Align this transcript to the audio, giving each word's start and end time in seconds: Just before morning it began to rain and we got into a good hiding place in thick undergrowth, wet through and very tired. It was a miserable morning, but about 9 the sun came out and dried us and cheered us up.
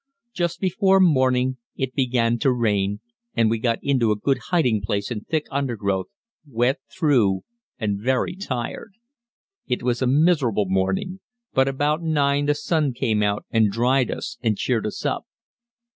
Just 0.33 0.59
before 0.59 0.99
morning 0.99 1.57
it 1.75 1.93
began 1.93 2.39
to 2.39 2.51
rain 2.51 3.01
and 3.35 3.51
we 3.51 3.59
got 3.59 3.77
into 3.83 4.09
a 4.11 4.15
good 4.17 4.39
hiding 4.49 4.81
place 4.81 5.11
in 5.11 5.21
thick 5.25 5.45
undergrowth, 5.51 6.07
wet 6.49 6.79
through 6.91 7.41
and 7.77 7.99
very 8.01 8.35
tired. 8.35 8.93
It 9.67 9.83
was 9.83 10.01
a 10.01 10.07
miserable 10.07 10.65
morning, 10.67 11.19
but 11.53 11.67
about 11.67 12.01
9 12.01 12.45
the 12.47 12.55
sun 12.55 12.93
came 12.95 13.21
out 13.21 13.45
and 13.51 13.69
dried 13.71 14.09
us 14.09 14.39
and 14.41 14.57
cheered 14.57 14.87
us 14.87 15.05
up. 15.05 15.27